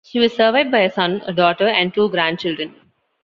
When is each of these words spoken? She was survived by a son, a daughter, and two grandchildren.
She 0.03 0.17
was 0.17 0.35
survived 0.35 0.71
by 0.71 0.79
a 0.79 0.89
son, 0.91 1.21
a 1.27 1.31
daughter, 1.31 1.67
and 1.67 1.93
two 1.93 2.09
grandchildren. 2.09 2.73